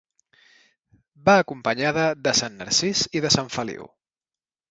[1.29, 3.87] Va acompanyada de sant Narcís i de sant Feliu.